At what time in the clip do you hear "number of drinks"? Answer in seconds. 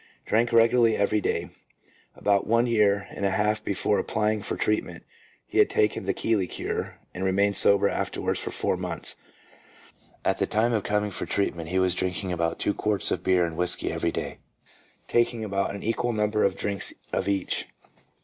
16.13-16.93